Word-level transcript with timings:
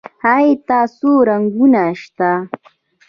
هغې 0.23 0.51
ته 0.67 0.77
څو 0.97 1.11
رنګونه 1.29 1.81
شته. 2.01 2.31